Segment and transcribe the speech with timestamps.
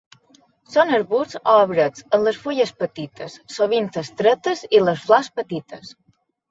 [0.75, 5.99] Són arbusts o arbrets amb les fulles petites sovint estretes i les flors petites.